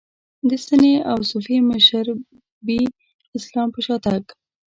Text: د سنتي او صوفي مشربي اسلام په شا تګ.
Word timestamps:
د 0.49 0.51
سنتي 0.65 0.93
او 1.11 1.17
صوفي 1.29 1.57
مشربي 1.69 2.81
اسلام 3.37 3.67
په 3.73 3.79
شا 3.85 3.95
تګ. 4.05 4.23